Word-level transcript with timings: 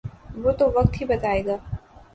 وہ 0.43 0.51
تو 0.51 0.65
وقت 0.75 1.01
ہی 1.01 1.05
بتائے 1.05 1.45
گا۔ 1.45 1.57